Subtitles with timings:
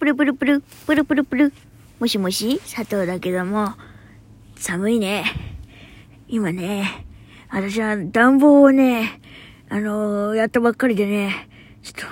[0.00, 1.52] プルプルプル、プルプルプル。
[1.98, 3.74] もしもし佐藤だけども、
[4.56, 5.24] 寒いね。
[6.26, 7.06] 今ね、
[7.50, 9.20] 私は暖房をね、
[9.68, 11.50] あのー、やったばっかりでね、
[11.82, 12.06] ちょっと、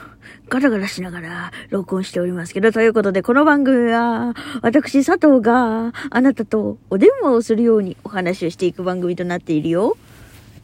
[0.50, 9.96] ガタガタしながら録音しておりますけど、ということで、この番組は、私、佐藤があなたとお電話をするようにお話をしていく番組となっているよ。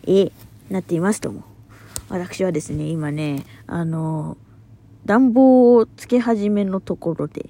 [0.06, 0.32] ええ、
[0.68, 1.44] なっていますとも。
[2.10, 4.36] 私はですね、今ね、あの、
[5.06, 7.46] 暖房をつけ始めのところで、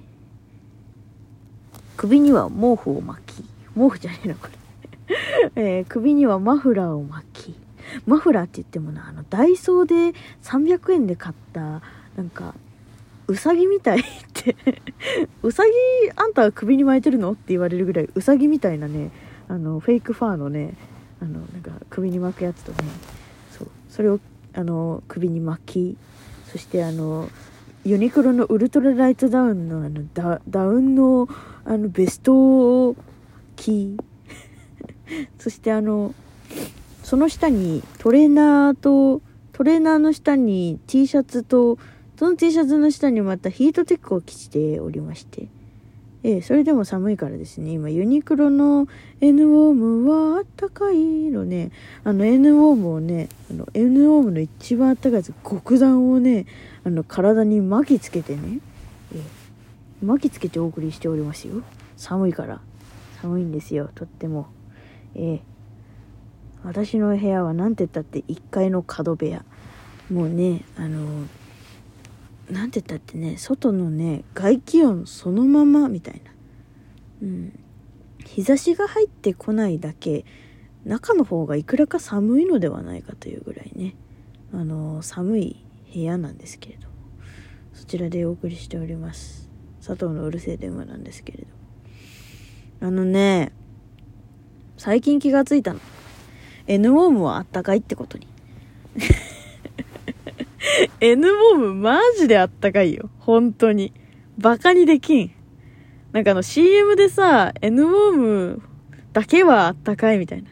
[1.96, 3.44] 首には毛布を巻き、
[3.74, 4.52] 毛布じゃねえのこれ。
[5.56, 7.54] えー、首にはマフラーを巻き、
[8.06, 11.82] マフラーって言ってもな、あの、ダイソーで300円で買った、
[12.16, 12.54] なんか、
[13.26, 14.02] うさぎみたいっ
[14.32, 14.54] て
[15.42, 15.70] うさぎ
[16.14, 19.10] あんたは首に巻いてるのって言われるぐらいうさぎみたいなね
[19.48, 20.74] あのフェイクファーのね
[21.22, 22.78] あのなんか首に巻くやつとね
[23.50, 24.20] そうそれを
[24.52, 25.96] あの首に巻き
[26.54, 27.28] そしてあの
[27.84, 31.26] ユニクロのウルトラライトダウンのあのダダウンの
[31.64, 32.32] あのベスト
[32.86, 32.94] を
[33.56, 33.96] 着
[35.40, 36.14] そしてあの
[37.02, 39.20] その下にトレーナーと
[39.52, 41.76] トレーナーの下に T シャツと
[42.16, 45.48] その T シャツの下にまたヒートテックを着ておりまして。
[46.26, 48.88] ええ、それでも寒いからですね、今ユニクロの
[49.20, 50.96] N ウォームはあったかい
[51.30, 51.70] のね、
[52.02, 56.46] あの N ウォームをね、あの N ウォームの一番あったかいやつ、極暖をね、
[56.82, 58.60] あの体に巻きつけてね、
[59.14, 61.62] ええ、巻きつけてお送りしておりますよ。
[61.98, 62.62] 寒いから。
[63.20, 64.46] 寒いんですよ、とっても。
[65.14, 65.40] ええ。
[66.64, 69.44] 私の部屋は何て言ったって1階の角部屋。
[70.10, 71.26] もうね、あのな
[72.66, 76.32] んて言ったってね外のね外気温そのままみたいな。
[77.22, 77.58] うん。
[78.24, 80.24] 日差しが入ってこないだけ
[80.84, 83.94] 中の方がいくらか寒いのではないかというぐらいね。
[84.52, 86.88] あの寒い部屋なんですけれど
[87.72, 89.50] そちらでお送りしております。
[89.84, 91.44] 佐藤のうるせえ電話なんですけれ
[92.80, 93.52] どあのね
[94.76, 95.80] 最近気がついたの。
[96.66, 98.26] N ウォームはあったかいってことに。
[101.00, 103.10] N ボムマジであったかいよ。
[103.18, 103.92] 本当に。
[104.38, 105.30] バカにできん。
[106.12, 108.62] なんかあの CM でさ、N ボム
[109.12, 110.50] だけはあったかいみたいな。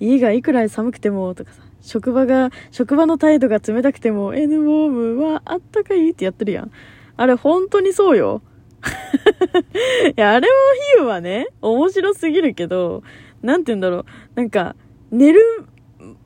[0.00, 6.70] 家がいくら寒くてもとかさ、職場が、職場の態度が冷たくても N ボムはあったかいってやってるやん。
[7.16, 8.42] あれ本当にそうよ。
[10.16, 10.54] いや、あれも
[10.96, 13.02] 比喩はね、面白すぎるけど、
[13.42, 14.04] なんて言うんだろう。
[14.34, 14.76] なんか、
[15.10, 15.40] 寝る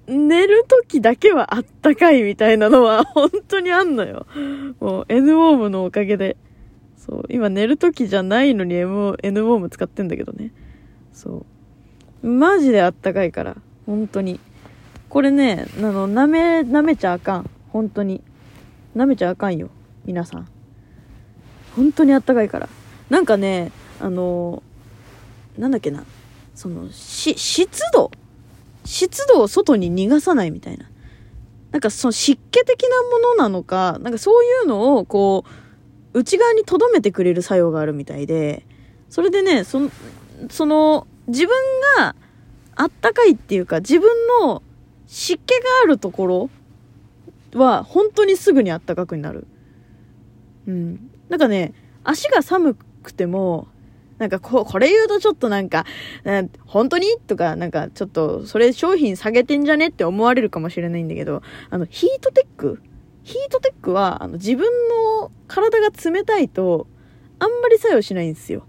[0.07, 4.27] 寝る時だけはあったかいみたいなのは本当にあんのよ。
[4.81, 6.37] もう N ウォームのおかげで。
[6.97, 10.53] そう、今寝る時じゃないのに M N ウォーム使ってんだけどね。
[11.13, 11.47] そ
[12.23, 12.29] う。
[12.29, 13.57] マジであったかいから。
[13.87, 14.39] 本当に。
[15.09, 17.51] これね、あの、舐め、舐めちゃあかん。
[17.71, 18.23] 本当に。
[18.97, 19.71] 舐めちゃあかんよ。
[20.05, 20.49] 皆さん。
[21.75, 22.69] 本当にあったかいから。
[23.11, 24.63] なんかね、あの、
[25.59, 26.05] なんだっけな。
[26.55, 28.11] その、し、湿度
[28.85, 30.89] 湿度を外に逃がさないみたいな。
[31.71, 35.45] なんかその湿気的なものなのか、なんかそういうのをこ
[36.15, 38.67] う、内側に留めてくれる作用があるみたいで、
[39.09, 39.91] それでね、その、
[40.51, 41.57] その、自分
[41.99, 42.15] が
[42.75, 44.11] あったかいっていうか、自分
[44.43, 44.63] の
[45.07, 46.51] 湿気があるところ
[47.55, 49.47] は、本当にすぐにあったかくなる。
[50.67, 51.11] うん。
[51.29, 51.73] なんかね、
[52.05, 53.69] 足が寒くても、
[54.23, 55.85] なんかこ、これ言うとちょっとなんか、
[56.65, 57.09] 本当に？
[57.27, 62.81] とか、なんかちょっと、それ商品下げてんじゃねって思われるかもしれないんだけど、あの、ヒートテック？
[63.25, 64.71] ヒートテックは、あの、自分
[65.21, 66.87] の体が冷たいと、
[67.41, 68.65] あんまり作用しないんですよ。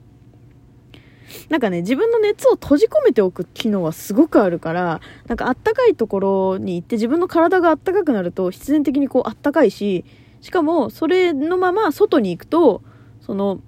[1.49, 10.05] なんかね、自分の熱を閉じ込めておく機能はすごくあるから、なんかあったかいところに行って自分の体があったかくなると必然的にこうあったかいし、
[10.41, 12.81] しかもそれのまま外に行くと、
[13.21, 13.61] その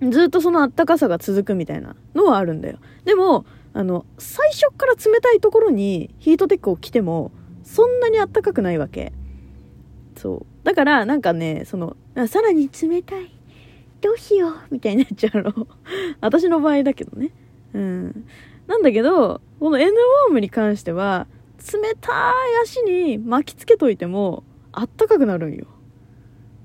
[0.00, 2.78] ずっとそのあったかさが続くみたいなのはあるんだよ。
[3.04, 7.32] でも、あの、最初から冷たいところにヒートテックを着ても、
[7.62, 9.12] そんなにあったかくないわけ。
[10.16, 10.46] そう。
[10.64, 11.96] だから、なんかね、その、
[12.28, 13.30] さらに冷たい。
[14.00, 14.54] どうしよう。
[14.70, 15.66] みたいになっちゃうの。
[16.20, 17.30] 私の場合だけどね。
[17.72, 18.26] うん。
[18.66, 21.26] なんだけど、この N ウォームに関しては、
[21.72, 25.66] 冷たい足に巻きつけといても、あったかくなるんよ。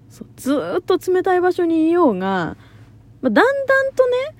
[0.09, 0.27] そう。
[0.35, 2.57] ずっと冷たい場所にいようが、
[3.21, 4.35] まあ、だんだんとね、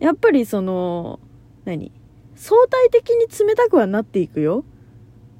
[0.00, 1.20] やっぱりその、
[1.64, 1.92] 何？
[2.36, 4.64] 相対的に冷たくはなっていくよ。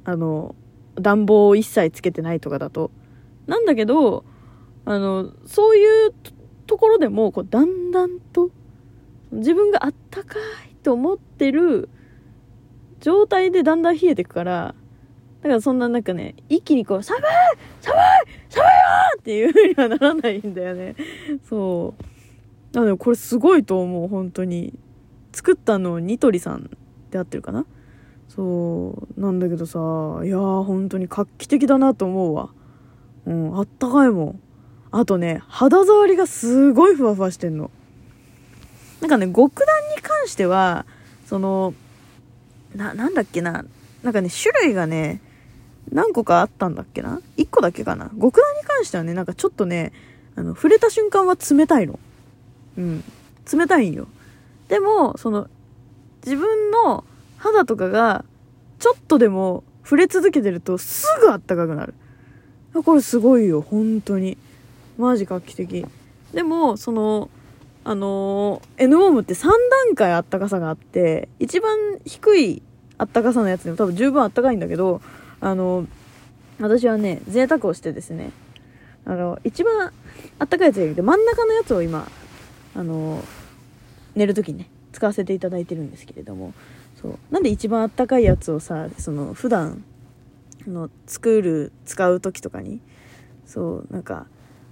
[0.04, 0.54] あの、
[0.94, 2.90] 暖房を一切つけてないとかだと。
[3.46, 4.24] なんだけど、
[4.84, 6.14] あの、そういう
[6.66, 8.50] ところでも、こう、だんだんと、
[9.32, 10.36] 自分があったか
[10.70, 11.88] いと思ってる
[13.00, 14.74] 状態でだんだん冷えていくから、
[15.42, 17.22] だからそんななんかね、一気にこう、寒い
[17.80, 18.00] 寒い
[18.48, 18.72] 寒いよ
[19.18, 20.94] っていう風にはならないんだよね。
[21.48, 22.04] そう。
[22.74, 24.78] なのでこれすごいと思う本当に。
[25.36, 26.70] 作ったのニトリさん
[27.10, 27.66] で合ってるかな？
[28.28, 32.50] そうなんだけどさいやー本当に画期的だなと思うわ。
[33.26, 34.40] うんあったかいもん。
[34.92, 37.72] あとね肌触りがすごいふわふわしてんの。
[39.00, 39.66] なんかね極暖
[39.96, 40.86] に関しては
[41.26, 41.74] その
[42.76, 43.64] ななんだっけな？
[44.04, 45.20] なんかね種類がね
[45.90, 48.08] 何個かあったんだっけな ?1 個だけかな？
[48.10, 49.92] 極暖に関してはね、なんかちょっとね、
[50.36, 51.98] あの、触れた瞬間は冷たいの。
[52.78, 53.04] うん。
[53.52, 54.06] 冷たいんよ。
[54.68, 55.48] でも、その、
[56.24, 57.04] 自分の
[57.36, 58.24] 肌とかが、
[58.78, 61.94] ちょっとでも触れ続けてるとすぐあったかくなる。
[62.84, 64.36] これすごいよ、本当に。
[64.98, 65.86] マジ画期的。
[66.32, 67.30] でも、その、
[67.84, 72.62] あのー、N ウォームって3段階あったかさがあって、一番低い
[72.96, 75.02] あったかさのやつでも多分十分あったかいんだけど、
[75.40, 75.86] あの、
[76.60, 78.30] 私はね、贅沢をしてですね、
[79.04, 79.92] あの、一番
[80.38, 82.08] あったかいやつじゃなくて、真ん中のやつを今、
[82.74, 83.22] あの、
[84.14, 86.54] 寝るときにね、使わせていただいてるんですけれども、
[87.00, 87.18] そう。
[87.30, 89.84] なんで一番あったかいやつをさ、その、普段、
[90.66, 92.80] の、作る、使う時とかに、
[93.46, 94.26] そう、なんか、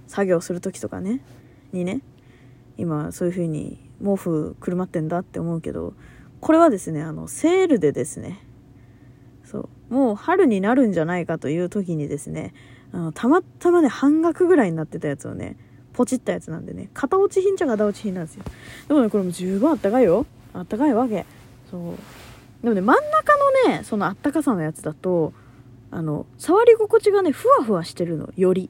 [0.07, 1.21] 作業する時とかね、
[1.71, 2.01] にね、
[2.77, 5.93] 今、そういう風に毛布くるまってんだって思うけど、
[6.41, 8.39] これはですね、あの、セールでですね、
[9.53, 12.53] そうもう春になるんじゃないかという時にですね
[12.91, 15.57] あのたまたまね半額ぐらいになってたやつをね
[15.93, 16.89] ポチったやつなんでね。
[16.93, 18.43] 型落ち品っちゃ型落ち品なんですよ。
[18.87, 20.25] でもねこれも十分あったかいよ。
[20.53, 21.25] あったかいわけ。
[21.69, 21.81] そう。
[22.63, 23.37] でもね真ん中
[23.67, 25.33] のねそのあったかさのやつだと
[25.91, 28.29] あの触り心地がねふわふわしてるの。
[28.35, 28.69] より。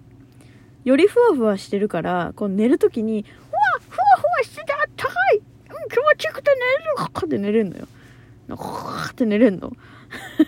[0.83, 3.59] よりふわふわしてるからこう寝る時に「うわ
[3.89, 5.43] ふわふわしててあったかい、うん、
[5.89, 6.83] 気持ちよくて寝れる」
[7.25, 7.87] って寝れんのよ。
[8.55, 9.71] ふって寝れんの。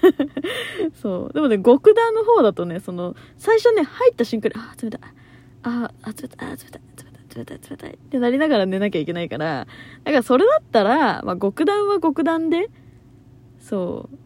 [1.02, 1.34] そう。
[1.34, 5.02] でもね、極暖の方だとね、その、最初ね、入った瞬間に、あ、冷たい。
[5.66, 6.82] あ、あ、冷たい、あ、冷たい、
[7.36, 9.68] 冷たい、冷たい、冷たいってなりながら寝なきゃいけないから、
[10.04, 12.70] だからそれだったら、まあ、極暖は極暖で、
[13.60, 14.18] そう。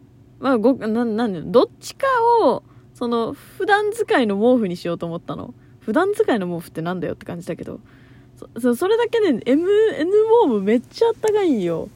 [0.42, 2.06] まあ、ご、な、なん、どっちか
[2.42, 2.62] を、
[2.94, 5.54] その、普段使いの毛布にしようと思ったの。
[5.80, 7.80] 普段使いの毛布ってなんだよって感じだけど。
[8.58, 10.12] そ、それだけで、M、N
[10.44, 11.88] 毛布めっちゃあったかいんよ。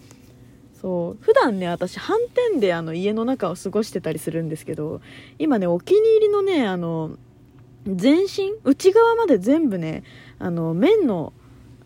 [0.85, 5.01] そう普段ね私反転であの家の中を過ごしてたりするんですけど
[5.39, 7.17] 今ねお気に入りのねあの
[7.87, 10.05] 全身内側まで全部ね
[10.39, 11.33] あの面の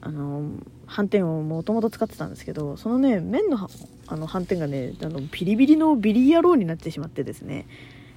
[0.01, 0.51] あの
[0.87, 3.69] 斑点をもともと使ってたんですけどそのね面の
[4.07, 7.67] あの斑点がねあのビリビリのビリ野郎になってしまってですね、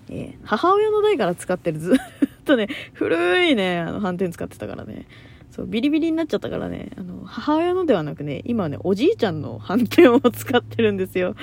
[0.10, 5.08] えー、母親の代から使ってるずっとね古いねあの斑点使ってたからね。
[5.52, 11.36] そう、ビリビリになっちゃったからね、あの、母親のではなくね、今ね、おじいちゃんの斑点を使ってるんですよ。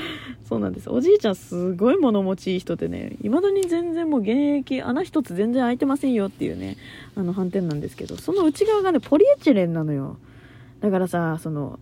[0.48, 0.88] そうなんです。
[0.90, 6.78] おじいちゃんすごい物持ちいい人でね、未だに全然もう現役、穴一つ全然開いてませんよっていうね、
[7.16, 10.16] あの斑点なんですけど、その内側がね、ポリエチレンなのよ。
[10.80, 11.78] だからさ、その、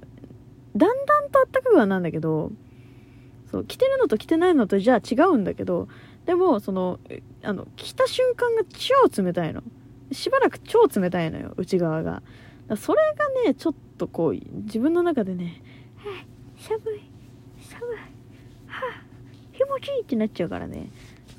[0.76, 2.50] だんだんとあったかくはなんだけど、
[3.52, 5.87] そう、着てるのと着てないのとじゃあ違うんだけど、
[6.26, 6.99] でも、その、
[7.44, 9.62] あの、着た瞬間が超冷たいの。
[10.12, 12.23] しばらく超冷たいのよ内側が。
[12.76, 14.32] それがねちょっとこう
[14.64, 15.62] 自分の中でね
[15.97, 16.25] 「はあ
[16.61, 17.00] 寒い
[17.61, 17.97] 寒い
[18.67, 19.03] はあ
[19.53, 20.91] 気持ちいい」ってなっちゃうからね。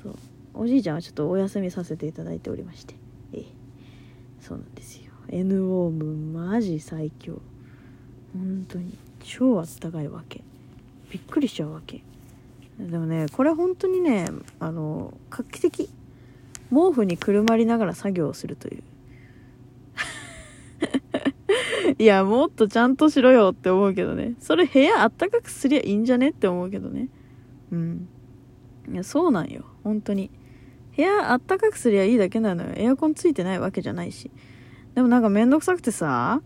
[0.02, 0.14] そう。
[0.54, 2.94] おじいちゃんはちょっとお休みさせていただいておりまして。
[3.32, 3.44] ええ。
[4.40, 5.12] そうなんですよ。
[5.28, 7.40] N ウォームマジ最強。
[8.32, 10.42] 本当に超あったかいわけ。
[11.10, 12.02] びっくりしちゃうわけ。
[12.78, 14.26] でもねこれ本当にね
[14.60, 15.90] あの画期的。
[16.70, 18.82] 毛布にくるまりながら作業をするという
[21.98, 24.34] いや、もっとちゃんとしろよって思うけどね。
[24.40, 27.08] それ部屋あったかくすりゃいいんじゃねって思うけどね。
[27.72, 28.08] うん。
[28.92, 29.64] いや、そうなんよ。
[29.84, 30.30] 本当に。
[30.96, 32.72] 部屋あったかくすりゃいいだけなのよ。
[32.76, 34.30] エアコンついてないわけじゃないし。
[34.94, 36.42] でもなんかめんどくさくてさ、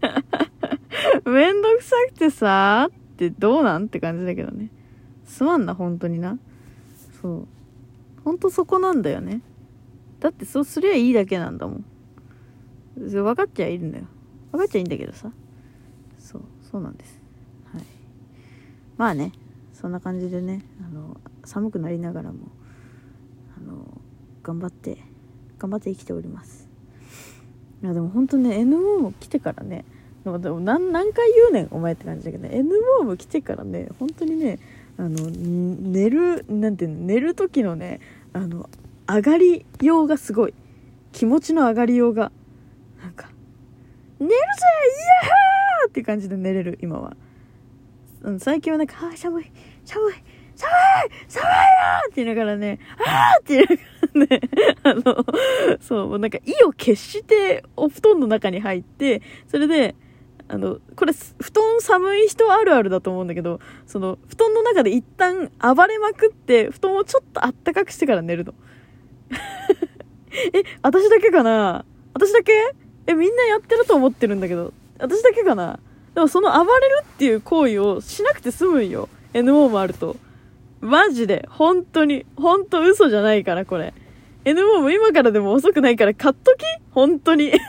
[1.24, 4.70] めんどくさくてさ、ってどうなんって感じだけどね。
[5.24, 6.38] すまんな、本当にな。
[7.20, 7.57] そう。
[8.28, 9.40] ほんとそこなんだよね。
[10.20, 11.84] だってそうすりゃいいだけなんだもん。
[12.98, 14.04] 分かっちゃいるんだよ。
[14.52, 15.32] 分かっちゃいいんだけどさ。
[16.18, 17.18] そう、そうなんです。
[17.72, 17.82] はい。
[18.98, 19.32] まあね、
[19.72, 21.16] そんな感じでね、あの、
[21.46, 22.48] 寒くなりながらも、
[23.56, 23.98] あの、
[24.42, 24.98] 頑張って、
[25.58, 26.68] 頑張って生きております。
[27.82, 29.86] いや、でも本当ね、NO も来てからね、
[30.22, 34.58] でも何何回言うねん、お前って感じだけどね、NO も来てからね、本当にね、
[34.98, 38.00] あの、寝る、なんていうの、寝る時のね、
[38.38, 38.70] あの
[39.08, 40.54] 上がりようがすごい。
[41.10, 42.30] 気持ちの上がりようが
[43.02, 43.30] なんか
[44.20, 44.36] 「寝るぜイ
[45.84, 47.16] エーって感じで寝れる今は。
[48.38, 49.50] 最近はなんか「あ寒い
[49.84, 50.14] 寒い
[50.54, 50.74] 寒い
[51.28, 51.52] 寒いよ
[52.06, 54.40] って言いながらね、あーって言いながらね、
[54.82, 55.24] あの、
[55.80, 59.94] そ、うなんか意を決してお布団の中に入って、それで、
[60.48, 68.54] あの、これ、布団寒い人あるあるだと思うんだけど、その、布団の中で一旦暴れまくって、布団をちょっとあったかくしてから寝るの。
[70.54, 71.84] え、私だけかな？
[72.14, 72.52] 私だけ？
[73.06, 75.80] え、みんなやってると思ってるんだけど、私だけかな？
[76.14, 79.08] でもその暴れるっていう行為をしなくて済むんよ。
[79.34, 80.16] NO もあると。
[80.80, 81.46] マジで。
[81.50, 82.24] 本当に。
[82.36, 83.92] 本当嘘じゃないから、これ。
[84.44, 86.64] NO も今からでも遅くないから買っとき？
[86.92, 87.52] 本当に。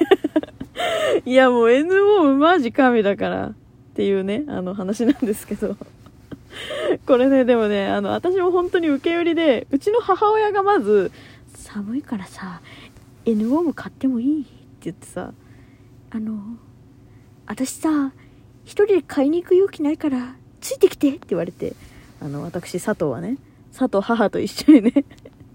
[1.26, 3.54] いや、もう NO マジ神だから。
[4.00, 5.76] っていうね、あの話なんですけど。
[7.06, 11.12] これね、でもね、あの、私も本当に受け売りで、うちの母親がまず、
[11.54, 12.62] 寒いからさ、
[13.26, 14.50] NO も買ってもいいって
[14.84, 15.34] 言ってさ、
[16.12, 16.40] あの、
[17.46, 18.14] 私さ、
[18.64, 21.74] 一人で買いに行く勇気ないから、ついてきてって言われて、
[22.22, 23.38] あの、私、佐藤はね、
[23.78, 25.06] 佐藤母と一緒にね、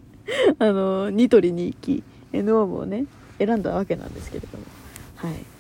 [0.59, 2.03] あの、ニトリに行き、
[2.33, 3.07] NO もね、
[3.39, 4.65] 選んだわけなんですけれども。
[5.17, 5.54] はい。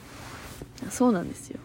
[0.90, 1.60] そうなんですよ。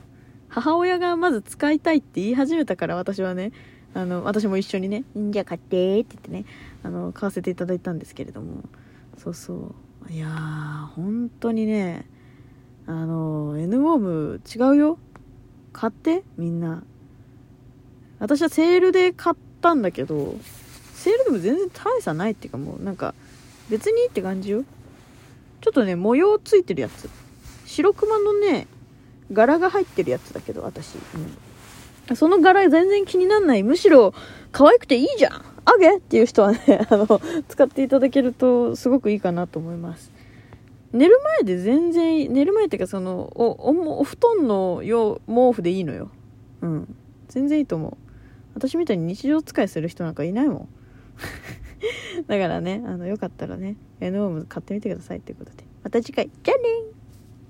[0.50, 3.52] 母親がまず使いたいって言い始めたから私はね、
[3.94, 6.46] あの、私も一緒にね、んじゃあ買ってって言ってね、
[6.84, 8.64] あの、買わせていただいたんですけれども、
[9.18, 9.76] そうそ
[10.10, 10.12] う。
[10.12, 12.06] いやー、本当にね、
[12.88, 14.98] あの、N ウォーム違うよ。
[15.72, 16.84] 買って、みんな。
[18.20, 20.36] 私はセールで買ったんだけど、
[20.94, 23.14] セールでも全然大差ないっていうかもうなんか、
[23.70, 24.64] 別にって感じよ。
[25.62, 27.10] ちょっとね、模様ついてるやつ。
[27.66, 28.68] 白熊のね、
[29.31, 30.95] 柄が入ってるやつだけど、私。
[30.95, 32.15] うん。
[32.15, 33.63] その柄全然気になんない。
[33.63, 34.13] むしろ、
[34.51, 36.59] 可愛くていいじゃんあげっていう人はね、
[36.89, 40.12] あの、使っていただけると、すごくいいかなと思います。
[40.91, 46.09] 寝る前で全然、寝る前っていうかその、お、お、布団の用、毛布でいいのよ。
[46.62, 46.95] うん。
[47.27, 47.98] 全然いいと思う。
[48.55, 50.69] 私みたいに日常使いする人なんかいないもん。
[52.27, 55.63] だからね、あの、よかったらね、エノーム買ってみてくださいということで。
[55.83, 56.99] また次回、じゃあねー